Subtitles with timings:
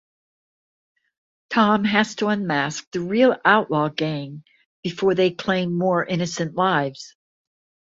[1.51, 4.43] Tom has to unmask the real outlaw gang
[4.81, 7.15] before they claim more innocent lives.